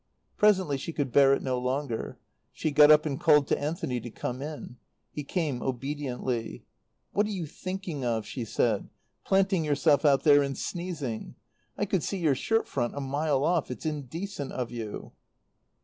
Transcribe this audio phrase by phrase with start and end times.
[0.35, 2.17] Presently she could bear it no longer.
[2.51, 4.77] She got up and called to Anthony to come in.
[5.11, 6.65] He came obediently.
[7.13, 8.89] "What are you thinking of," she said,
[9.23, 11.35] "planting yourself out there and sneezing?
[11.77, 13.69] I could see your shirt front a mile off.
[13.69, 15.11] It's indecent of you."